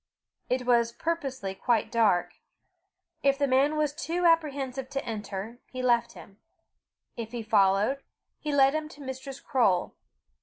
[0.49, 2.31] It was purposely quite dark.
[3.21, 6.39] If the man was too apprehensive to enter, he left him;
[7.17, 8.01] if he followed,
[8.39, 9.93] he led him to Mistress Croale.